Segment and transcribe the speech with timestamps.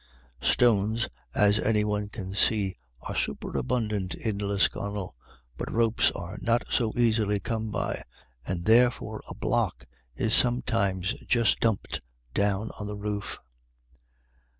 [0.41, 5.13] Stones, as any one can see, are superabundant in Lisconnel,
[5.57, 8.01] but ropes are not so easily come by,
[8.43, 9.85] and therefore a block
[10.15, 12.01] is sometimes just dumped
[12.33, 13.37] down on the roof.